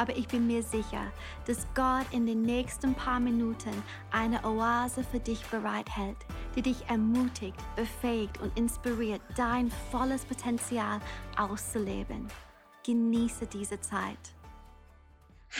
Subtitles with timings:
[0.00, 1.12] aber ich bin mir sicher,
[1.46, 3.70] dass Gott in den nächsten paar Minuten
[4.10, 6.16] eine Oase für dich bereithält,
[6.56, 11.00] die dich ermutigt, befähigt und inspiriert, dein volles Potenzial
[11.36, 12.28] auszuleben.
[12.86, 14.16] Genieße diese Zeit.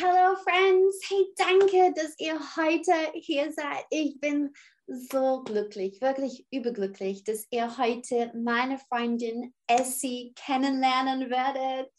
[0.01, 3.85] Hallo Friends, hey, danke, dass ihr heute hier seid.
[3.91, 4.55] Ich bin
[4.87, 11.93] so glücklich, wirklich überglücklich, dass ihr heute meine Freundin Essie kennenlernen werdet.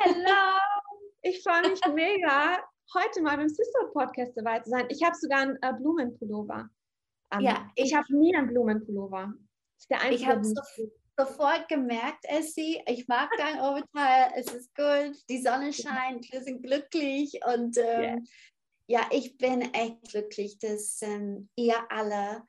[0.00, 0.58] Hallo,
[1.28, 2.62] ich freue mich mega,
[2.94, 4.86] heute mal beim Sister Podcast dabei zu sein.
[4.90, 6.68] Ich habe sogar einen äh, Blumenpullover.
[7.34, 9.32] Um, ja, ich habe nie einen Blumenpullover.
[9.34, 10.22] Das ist der einzige.
[10.22, 10.54] Ich habe so,
[11.18, 16.62] sofort gemerkt, Essie, ich mag dein Oberteil, es ist gut, die Sonne scheint, wir sind
[16.62, 18.18] glücklich und ähm, yeah.
[18.86, 22.44] ja, ich bin echt glücklich, dass ähm, ihr alle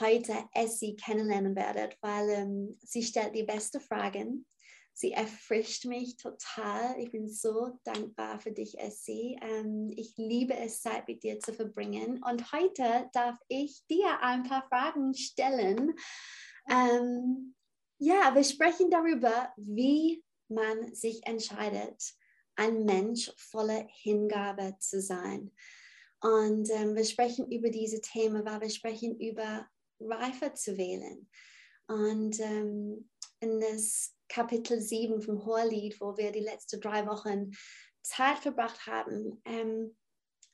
[0.00, 4.46] heute Essie kennenlernen werdet, weil ähm, sie stellt die besten Fragen.
[4.94, 6.98] Sie erfrischt mich total.
[6.98, 9.38] Ich bin so dankbar für dich, Essie.
[9.40, 12.22] Ähm, ich liebe es, Zeit mit dir zu verbringen.
[12.22, 15.94] Und heute darf ich dir ein paar Fragen stellen.
[16.68, 17.54] Ähm,
[17.98, 22.02] ja, wir sprechen darüber, wie man sich entscheidet,
[22.56, 25.50] ein Mensch voller Hingabe zu sein.
[26.20, 29.66] Und ähm, wir sprechen über diese Themen, weil wir sprechen über
[29.98, 31.28] Reife zu wählen.
[31.88, 37.50] Und ähm, in das Kapitel 7 vom Hohelied, wo wir die letzten drei Wochen
[38.02, 39.94] Zeit verbracht haben, ähm,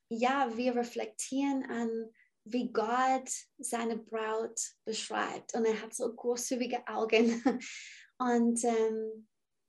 [0.09, 2.11] ja, wir reflektieren an
[2.45, 5.55] wie Gott seine Braut beschreibt.
[5.55, 7.43] Und er hat so großzügige Augen.
[8.19, 9.29] Und ähm,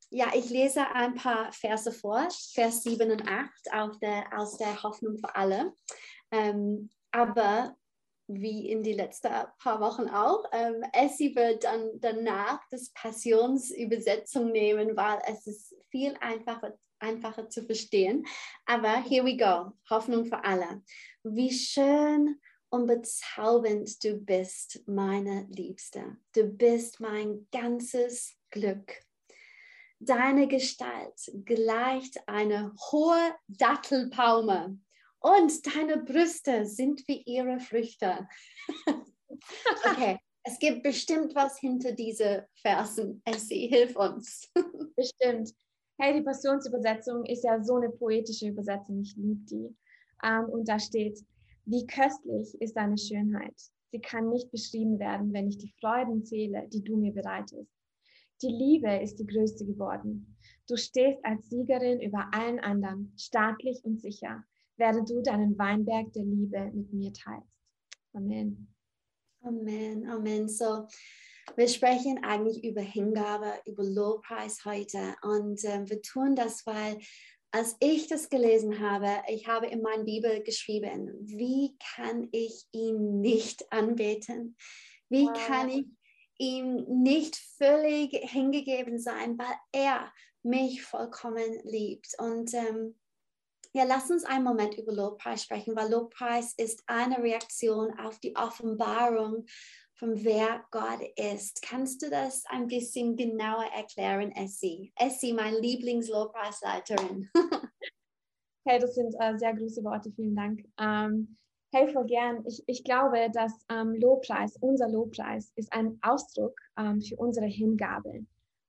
[0.09, 4.81] ja, ich lese ein paar Verse vor, Vers 7 und 8 auf der, aus der
[4.81, 5.73] Hoffnung für alle.
[6.31, 7.77] Ähm, aber
[8.29, 14.95] wie in die letzten paar Wochen auch, ähm, Essie wird dann danach das Passionsübersetzung nehmen,
[14.95, 18.25] weil es ist viel einfacher, einfacher zu verstehen.
[18.65, 20.83] Aber here we go, Hoffnung für alle.
[21.23, 22.39] Wie schön
[22.69, 26.17] und bezaubernd du bist, meine Liebste.
[26.35, 28.93] Du bist mein ganzes Glück.
[29.97, 34.79] Deine Gestalt gleicht eine hohe Dattelpalme
[35.19, 38.27] und deine Brüste sind wie ihre Früchte.
[39.85, 43.21] okay, es gibt bestimmt was hinter diese Versen.
[43.25, 44.49] Essie, hilf uns.
[44.95, 45.53] bestimmt.
[45.99, 49.01] Hey, die Passionsübersetzung ist ja so eine poetische Übersetzung.
[49.01, 49.75] Ich liebe die.
[50.23, 51.19] Um, und da steht,
[51.65, 53.55] wie köstlich ist deine Schönheit.
[53.91, 57.69] Sie kann nicht beschrieben werden, wenn ich die Freuden zähle, die du mir bereitest.
[58.41, 60.37] Die Liebe ist die größte geworden.
[60.67, 64.43] Du stehst als Siegerin über allen anderen, staatlich und sicher,
[64.79, 67.47] während du deinen Weinberg der Liebe mit mir teilst.
[68.13, 68.73] Amen.
[69.41, 70.49] Amen, Amen.
[70.49, 70.87] So,
[71.55, 76.99] wir sprechen eigentlich über Hingabe, über Lobpreis heute und äh, wir tun das, weil
[77.51, 83.21] als ich das gelesen habe, ich habe in meiner Bibel geschrieben, wie kann ich ihn
[83.21, 84.55] nicht anbeten?
[85.09, 85.47] Wie wow.
[85.47, 85.85] kann ich
[86.37, 90.11] ihm nicht völlig hingegeben sein, weil er
[90.43, 92.13] mich vollkommen liebt?
[92.19, 92.95] Und ähm,
[93.73, 98.35] ja, lass uns einen Moment über Lobpreis sprechen, weil Lobpreis ist eine Reaktion auf die
[98.35, 99.45] Offenbarung
[99.93, 101.61] von wer Gott ist.
[101.61, 104.93] Kannst du das ein bisschen genauer erklären, Essie?
[104.95, 107.29] Essie, meine Lieblingslobpreisleiterin.
[108.65, 110.63] hey, das sind äh, sehr große Worte, vielen Dank.
[110.79, 111.37] Ähm,
[111.73, 112.43] hey, voll gern.
[112.47, 118.25] Ich, ich glaube, dass ähm, Lobpreis, unser Lobpreis, ist ein Ausdruck ähm, für unsere Hingabe.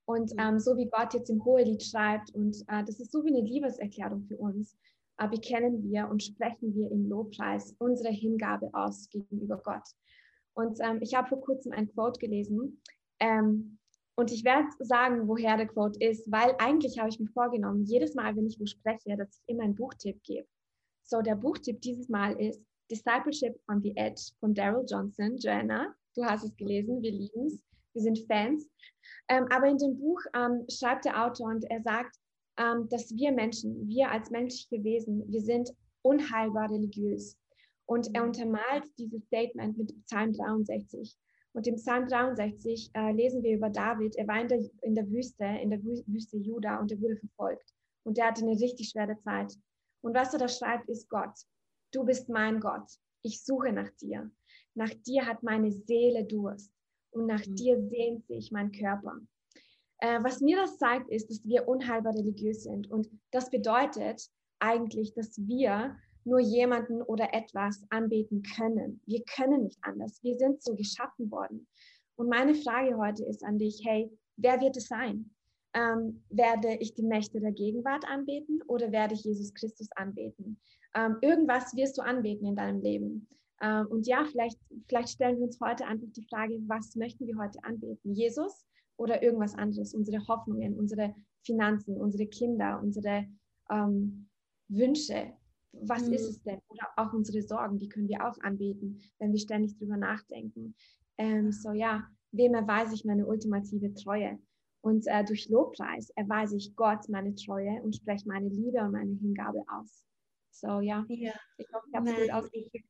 [0.06, 0.40] Und mhm.
[0.40, 3.46] ähm, so wie Gott jetzt im Hohelied schreibt, und äh, das ist so wie eine
[3.46, 4.76] Liebeserklärung für uns,
[5.18, 9.86] äh, bekennen wir und sprechen wir im Lobpreis unsere Hingabe aus gegenüber Gott.
[10.54, 12.80] Und ähm, ich habe vor kurzem ein Quote gelesen.
[13.20, 13.78] Ähm,
[14.16, 18.14] und ich werde sagen, woher der Quote ist, weil eigentlich habe ich mir vorgenommen, jedes
[18.14, 20.46] Mal, wenn ich wo spreche, dass ich immer einen Buchtipp gebe.
[21.04, 25.36] So, der Buchtipp dieses Mal ist Discipleship on the Edge von Daryl Johnson.
[25.38, 27.62] Joanna, du hast es gelesen, wir lieben es,
[27.94, 28.68] wir sind Fans.
[29.28, 32.16] Ähm, aber in dem Buch ähm, schreibt der Autor und er sagt,
[32.58, 35.70] ähm, dass wir Menschen, wir als menschliche Wesen, wir sind
[36.02, 37.36] unheilbar religiös.
[37.86, 41.16] Und er untermalt dieses Statement mit Psalm 63.
[41.52, 44.14] Und im Psalm 63 äh, lesen wir über David.
[44.16, 47.74] Er war in der, in der Wüste, in der Wüste Juda und er wurde verfolgt.
[48.04, 49.52] Und er hatte eine richtig schwere Zeit.
[50.02, 51.34] Und was er da schreibt, ist Gott.
[51.92, 52.88] Du bist mein Gott.
[53.22, 54.30] Ich suche nach dir.
[54.74, 56.72] Nach dir hat meine Seele Durst.
[57.10, 57.56] Und nach mhm.
[57.56, 59.18] dir sehnt sich mein Körper.
[59.98, 62.90] Äh, was mir das zeigt, ist, dass wir unheilbar religiös sind.
[62.90, 64.28] Und das bedeutet
[64.58, 69.00] eigentlich, dass wir nur jemanden oder etwas anbeten können.
[69.06, 70.22] Wir können nicht anders.
[70.22, 71.66] Wir sind so geschaffen worden.
[72.16, 75.30] Und meine Frage heute ist an dich, hey, wer wird es sein?
[75.72, 80.60] Ähm, werde ich die Mächte der Gegenwart anbeten oder werde ich Jesus Christus anbeten?
[80.94, 83.28] Ähm, irgendwas wirst du anbeten in deinem Leben.
[83.60, 84.58] Ähm, und ja, vielleicht,
[84.88, 88.14] vielleicht stellen wir uns heute einfach die Frage, was möchten wir heute anbeten?
[88.14, 88.66] Jesus
[88.96, 89.94] oder irgendwas anderes?
[89.94, 93.26] Unsere Hoffnungen, unsere Finanzen, unsere Kinder, unsere
[93.70, 94.28] ähm,
[94.68, 95.32] Wünsche.
[95.72, 96.14] Was mhm.
[96.14, 96.60] ist es denn?
[96.68, 100.74] Oder auch unsere Sorgen, die können wir auch anbeten, wenn wir ständig drüber nachdenken.
[101.18, 104.38] Ähm, so ja, wem erweise ich meine ultimative Treue?
[104.82, 109.12] Und äh, durch Lobpreis erweise ich Gott meine Treue und spreche meine Liebe und meine
[109.12, 110.06] Hingabe aus.
[110.50, 111.32] So ja, ja.
[111.58, 112.89] ich hoffe, ich habe es gut ausgedrückt.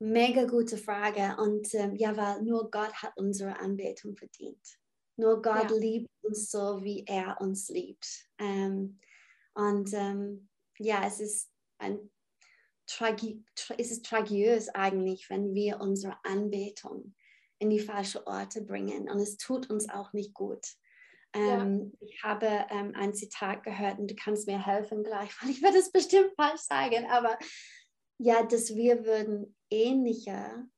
[0.00, 1.36] Mega gute Frage.
[1.40, 4.78] Und ähm, ja, weil nur Gott hat unsere Anbetung verdient.
[5.16, 5.76] Nur Gott ja.
[5.76, 8.28] liebt uns so, wie er uns liebt.
[8.38, 9.00] Ähm,
[9.54, 10.48] und ähm,
[10.78, 12.10] ja, es ist ein
[12.86, 13.44] Tragi
[13.76, 17.14] es ist tragiös eigentlich, wenn wir unsere Anbetung
[17.58, 19.10] in die falschen Orte bringen.
[19.10, 20.64] Und es tut uns auch nicht gut.
[21.34, 22.06] Ähm, ja.
[22.08, 25.78] Ich habe ähm, ein Zitat gehört und du kannst mir helfen gleich, weil ich werde
[25.78, 27.38] es bestimmt falsch sagen, aber
[28.18, 30.68] ja, dass wir würden ähnlicher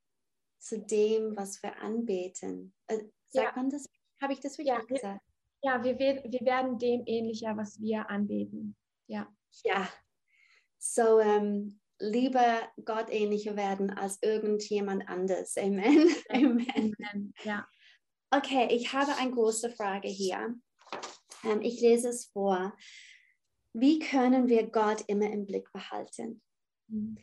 [0.59, 2.75] zu dem, was wir anbeten.
[2.87, 2.99] Äh,
[3.29, 3.53] sagt ja.
[3.57, 3.87] man das?
[4.21, 5.23] Habe ich das richtig ja, gesagt?
[5.63, 8.77] Wir, ja, wir, wir werden dem ähnlicher, was wir anbeten.
[9.07, 9.27] Ja.
[9.65, 9.89] Ja.
[10.79, 15.57] So, ähm, lieber Gott ähnlicher werden als irgendjemand anders.
[15.57, 16.09] Amen.
[16.29, 16.67] Amen.
[16.75, 17.35] Amen.
[17.45, 17.67] Ja.
[18.31, 20.55] Okay, ich habe eine große Frage hier.
[21.45, 22.77] Ähm, ich lese es vor.
[23.73, 26.43] Wie können wir Gott immer im Blick behalten?
[26.89, 27.19] Mhm.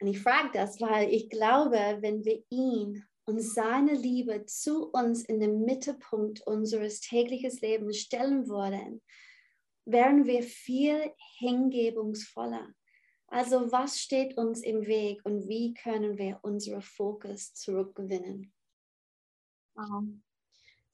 [0.00, 5.24] Und ich frage das, weil ich glaube, wenn wir ihn und seine Liebe zu uns
[5.24, 9.02] in den Mittelpunkt unseres täglichen Lebens stellen würden,
[9.84, 12.68] wären wir viel hingebungsvoller.
[13.26, 18.52] Also was steht uns im Weg und wie können wir unseren Fokus zurückgewinnen?
[19.74, 20.04] Wow.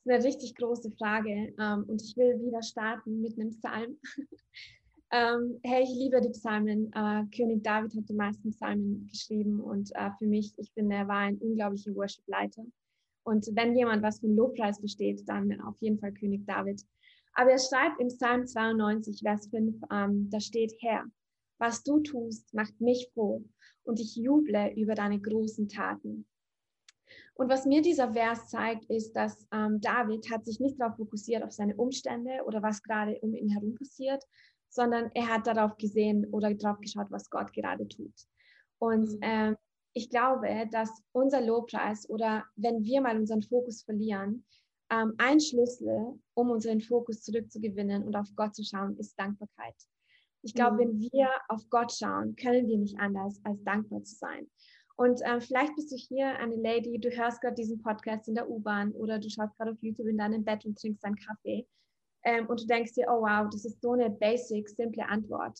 [0.05, 3.99] Das ist eine richtig große Frage ähm, und ich will wieder starten mit einem Psalm.
[5.17, 6.93] Ähm, hey, ich liebe die Psalmen.
[6.93, 11.07] Äh, König David hat die meisten Psalmen geschrieben und äh, für mich, ich finde, er
[11.07, 12.65] war ein unglaublicher Worship-Leiter.
[13.23, 16.83] Und wenn jemand was von Lobpreis versteht, dann auf jeden Fall König David.
[17.35, 21.05] Aber er schreibt im Psalm 92, Vers 5, ähm, da steht, Herr,
[21.59, 23.45] was du tust, macht mich froh
[23.85, 26.27] und ich juble über deine großen Taten.
[27.35, 31.45] Und was mir dieser Vers zeigt, ist, dass ähm, David hat sich nicht darauf fokussiert,
[31.45, 34.25] auf seine Umstände oder was gerade um ihn herum passiert,
[34.75, 38.13] sondern er hat darauf gesehen oder darauf geschaut, was Gott gerade tut.
[38.79, 39.19] Und mhm.
[39.23, 39.57] ähm,
[39.93, 44.45] ich glaube, dass unser Lobpreis oder wenn wir mal unseren Fokus verlieren,
[44.91, 49.77] ähm, ein Schlüssel, um unseren Fokus zurückzugewinnen und auf Gott zu schauen, ist Dankbarkeit.
[50.43, 50.79] Ich glaube, mhm.
[50.81, 54.51] wenn wir auf Gott schauen, können wir nicht anders, als dankbar zu sein.
[54.97, 58.51] Und ähm, vielleicht bist du hier eine Lady, du hörst gerade diesen Podcast in der
[58.51, 61.67] U-Bahn oder du schaust gerade auf YouTube in deinem Bett und trinkst einen Kaffee
[62.25, 65.59] ähm, und du denkst dir, oh wow, das ist so eine basic, simple Antwort.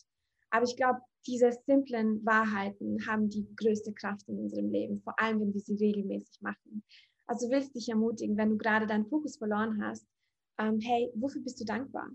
[0.49, 5.39] Aber ich glaube, diese simplen Wahrheiten haben die größte Kraft in unserem Leben, vor allem
[5.39, 6.83] wenn wir sie regelmäßig machen.
[7.27, 10.05] Also willst dich ermutigen, wenn du gerade deinen Fokus verloren hast,
[10.59, 12.09] ähm, hey, wofür bist du dankbar?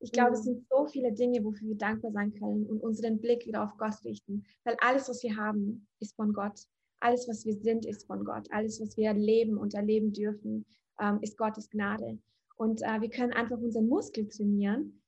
[0.00, 0.36] Ich glaube, mhm.
[0.36, 3.76] es sind so viele Dinge, wofür wir dankbar sein können und unseren Blick wieder auf
[3.76, 6.60] Gott richten, weil alles, was wir haben, ist von Gott.
[7.00, 8.46] Alles, was wir sind, ist von Gott.
[8.50, 10.66] Alles, was wir leben und erleben dürfen,
[11.00, 12.18] ähm, ist Gottes Gnade.
[12.60, 15.02] Und äh, wir können einfach unseren Muskel trainieren,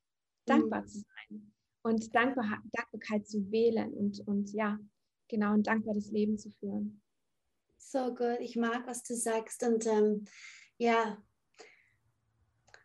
[0.45, 0.87] dankbar mhm.
[0.87, 4.79] zu sein und Dankbar Dankbarkeit zu wählen und, und ja,
[5.27, 7.03] genau, ein dankbares Leben zu führen.
[7.77, 9.61] So gut, ich mag, was du sagst.
[9.61, 10.25] Und ähm,
[10.79, 11.23] ja,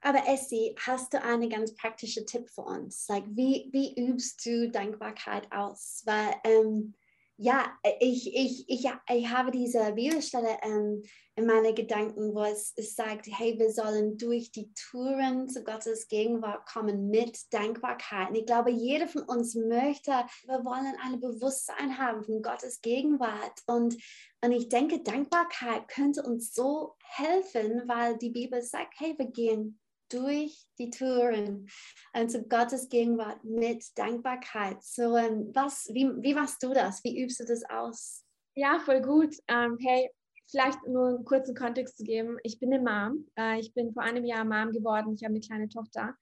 [0.03, 3.09] aber Essie, hast du einen ganz praktischen Tipp für uns?
[3.09, 6.03] Like, wie, wie übst du Dankbarkeit aus?
[6.05, 6.95] Weil ähm,
[7.40, 11.02] ja, äh, ich, ich, ich, ich habe diese Bibelstelle ähm,
[11.37, 16.09] in meinen Gedanken, wo es, es sagt, hey, wir sollen durch die Touren zu Gottes
[16.09, 18.30] Gegenwart kommen mit Dankbarkeit.
[18.30, 20.11] Und ich glaube, jeder von uns möchte,
[20.47, 23.62] wir wollen ein Bewusstsein haben von Gottes Gegenwart.
[23.66, 23.97] Und,
[24.45, 29.78] und ich denke, Dankbarkeit könnte uns so helfen, weil die Bibel sagt, hey, wir gehen
[30.09, 31.69] durch die Touren
[32.15, 34.83] und zu Gottes Gegenwart mit Dankbarkeit.
[34.83, 37.03] So, ähm, was, wie, wie machst du das?
[37.05, 38.25] Wie übst du das aus?
[38.55, 39.35] Ja, voll gut.
[39.49, 40.11] Ähm, hey,
[40.50, 42.38] vielleicht nur einen kurzen Kontext zu geben.
[42.43, 43.27] Ich bin eine Mom.
[43.38, 45.15] Äh, ich bin vor einem Jahr Mom geworden.
[45.15, 46.15] Ich habe eine kleine Tochter.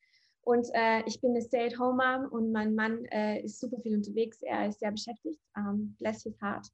[0.43, 4.43] Und äh, ich bin eine Stay-at-home-Mom und mein Mann äh, ist super viel unterwegs.
[4.43, 5.40] Er ist sehr beschäftigt.
[5.57, 6.69] Ähm, bless his heart.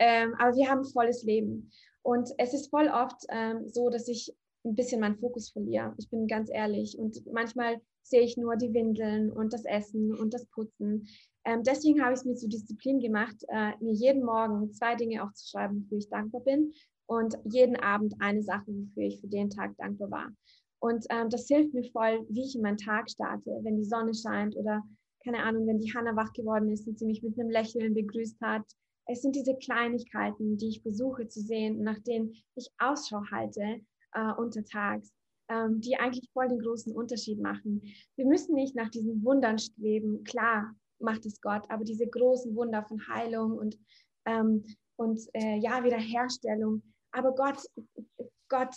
[0.00, 1.70] Ähm, aber wir haben ein volles Leben.
[2.02, 4.34] Und es ist voll oft ähm, so, dass ich
[4.64, 5.94] ein bisschen meinen Fokus verliere.
[5.98, 6.98] Ich bin ganz ehrlich.
[6.98, 11.06] Und manchmal sehe ich nur die Windeln und das Essen und das Putzen.
[11.44, 15.22] Ähm, deswegen habe ich es mir zur Disziplin gemacht, äh, mir jeden Morgen zwei Dinge
[15.22, 16.72] aufzuschreiben, wofür ich dankbar bin
[17.06, 20.32] und jeden Abend eine Sache, wofür ich für den Tag dankbar war.
[20.80, 24.14] Und ähm, das hilft mir voll, wie ich in meinen Tag starte, wenn die Sonne
[24.14, 24.82] scheint oder
[25.22, 28.40] keine Ahnung, wenn die Hanna wach geworden ist und sie mich mit einem Lächeln begrüßt
[28.42, 28.64] hat.
[29.06, 33.80] Es sind diese Kleinigkeiten, die ich versuche zu sehen, nach denen ich Ausschau halte
[34.14, 35.12] äh, untertags,
[35.48, 37.82] ähm, die eigentlich voll den großen Unterschied machen.
[38.16, 40.24] Wir müssen nicht nach diesen Wundern streben.
[40.24, 43.78] Klar macht es Gott, aber diese großen Wunder von Heilung und,
[44.24, 44.64] ähm,
[44.96, 46.82] und äh, ja, Wiederherstellung.
[47.12, 47.58] Aber Gott,
[48.48, 48.74] Gott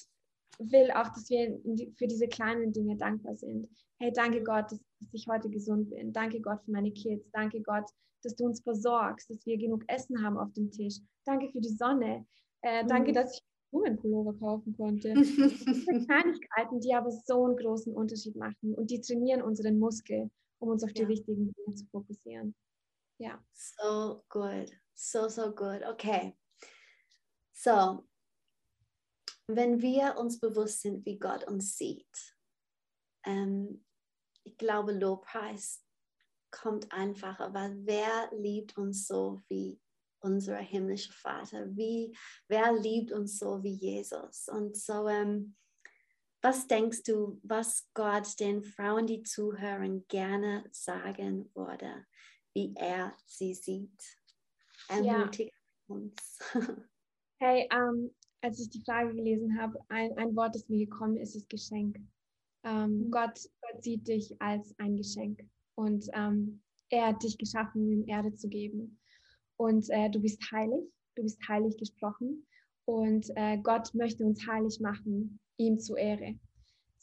[0.59, 1.59] will auch, dass wir
[1.97, 3.67] für diese kleinen Dinge dankbar sind.
[3.99, 4.79] Hey, danke Gott, dass,
[5.11, 6.11] ich heute gesund bin.
[6.11, 7.29] Danke Gott für meine Kids.
[7.31, 7.85] Danke Gott,
[8.23, 10.95] dass du uns versorgst, dass wir genug Essen haben auf dem Tisch.
[11.25, 12.25] Danke für die Sonne.
[12.61, 13.15] Äh, danke, mhm.
[13.15, 15.13] dass ich Blumenpullover kaufen konnte.
[16.05, 20.83] Kleinigkeiten, die aber so einen großen Unterschied machen und die trainieren unseren Muskel, um uns
[20.83, 21.07] auf die ja.
[21.07, 22.55] richtigen Dinge zu fokussieren.
[23.19, 23.43] Ja.
[23.53, 24.71] So gut.
[24.93, 25.81] So, so gut.
[25.89, 26.35] Okay.
[27.53, 28.03] So,
[29.47, 32.35] wenn wir uns bewusst sind, wie Gott uns sieht,
[33.25, 33.83] ähm,
[34.43, 35.83] ich glaube, Lobpreis
[36.51, 39.79] kommt einfacher, weil wer liebt uns so wie
[40.27, 41.65] unser himmlischer Vater?
[41.75, 42.15] Wie,
[42.47, 44.47] wer liebt uns so wie Jesus?
[44.49, 45.55] Und so, ähm,
[46.41, 52.05] was denkst du, was Gott den Frauen, die zuhören, gerne sagen würde,
[52.53, 54.01] wie er sie sieht?
[54.87, 55.53] Ermutigt
[55.87, 55.95] ja.
[55.95, 56.39] uns.
[57.39, 61.35] hey, um, als ich die Frage gelesen habe, ein, ein Wort, das mir gekommen ist,
[61.35, 61.97] ist Geschenk.
[62.63, 63.11] Ähm, mhm.
[63.11, 65.43] Gott, Gott, sieht dich als ein Geschenk
[65.75, 68.99] und ähm, er hat dich geschaffen, um ihm Erde zu geben.
[69.57, 70.83] Und äh, du bist heilig,
[71.15, 72.45] du bist heilig gesprochen
[72.85, 76.39] und äh, Gott möchte uns heilig machen, ihm zu Ehre.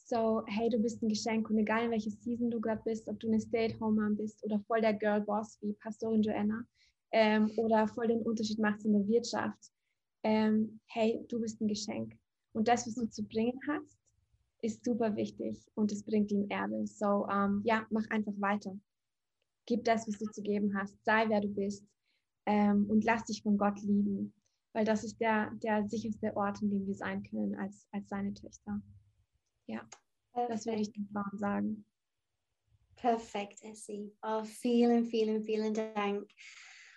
[0.07, 3.19] So, hey, du bist ein Geschenk und egal in welcher Season du gerade bist, ob
[3.21, 6.65] du eine Stay-at-home-Mom bist oder voll der Girl-Boss wie Pastorin Joanna
[7.11, 9.73] ähm, oder voll den Unterschied machst in der Wirtschaft,
[10.25, 12.15] ähm, hey, du bist ein Geschenk.
[12.53, 13.99] Und das, was du zu bringen hast,
[14.63, 16.87] ist super wichtig und es bringt ihm Erde.
[16.87, 18.77] So, ähm, ja, mach einfach weiter.
[19.67, 20.97] Gib das, was du zu geben hast.
[21.05, 21.85] Sei, wer du bist.
[22.47, 24.35] Ähm, und lass dich von Gott lieben.
[24.73, 28.35] Weil das ist der, der sicherste Ort, in dem wir sein können als, als seine
[28.35, 28.83] Töchter.
[29.67, 29.89] Ja,
[30.33, 30.53] Perfekt.
[30.53, 31.87] das würde ich den Frauen sagen.
[32.97, 34.13] Perfekt, Essie.
[34.23, 36.29] Oh, vielen, vielen, vielen Dank.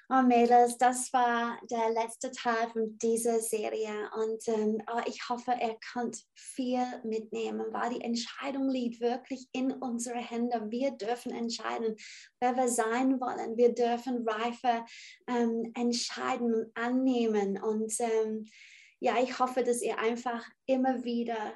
[0.10, 5.52] Oh Mädels, das war der letzte Teil von dieser Serie und ähm, oh, ich hoffe,
[5.62, 10.66] ihr könnt viel mitnehmen, weil die Entscheidung liegt wirklich in unsere Hände.
[10.70, 11.98] Wir dürfen entscheiden,
[12.40, 13.58] wer wir sein wollen.
[13.58, 14.86] Wir dürfen reife
[15.28, 18.46] ähm, entscheiden und annehmen und ähm,
[19.02, 21.54] ja, ich hoffe, dass ihr einfach immer wieder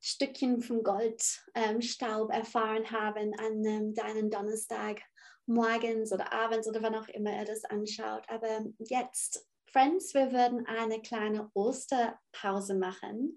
[0.00, 5.02] Stückchen von Goldstaub ähm, erfahren haben an ähm, deinen Donnerstag
[5.46, 8.24] morgens oder abends oder wann auch immer ihr das anschaut.
[8.28, 13.36] Aber jetzt, Friends, wir würden eine kleine Osterpause machen.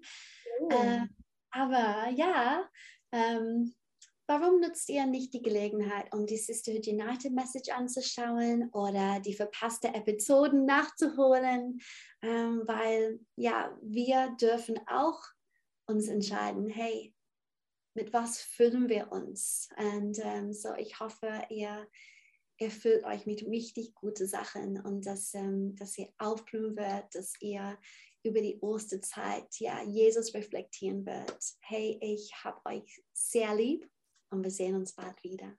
[0.60, 0.68] Oh.
[0.70, 1.06] Äh,
[1.50, 2.68] aber ja,
[3.12, 3.74] ähm,
[4.26, 9.88] warum nutzt ihr nicht die Gelegenheit, um die Sisterhood United Message anzuschauen oder die verpasste
[9.88, 11.80] Episoden nachzuholen?
[12.22, 15.22] Ähm, weil ja, wir dürfen auch
[15.86, 17.14] uns entscheiden, hey,
[17.96, 19.68] mit was füllen wir uns?
[19.76, 21.88] Und ähm, so, ich hoffe, ihr
[22.58, 27.78] erfüllt euch mit richtig guten Sachen und dass, ähm, dass ihr aufblühen wird, dass ihr
[28.22, 31.38] über die Osterzeit ja Jesus reflektieren wird.
[31.60, 33.88] Hey, ich habe euch sehr lieb
[34.30, 35.56] und wir sehen uns bald wieder.